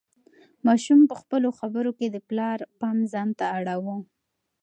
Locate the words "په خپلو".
1.09-1.49